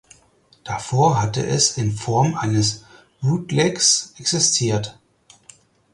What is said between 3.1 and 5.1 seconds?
Bootlegs existiert.